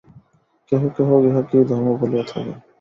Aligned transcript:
কেহ 0.71 0.81
কেহ 0.95 1.09
ইহাকেই 1.21 1.63
ধর্ম 1.69 1.87
বলিয়া 2.01 2.23
থাকে। 2.27 2.53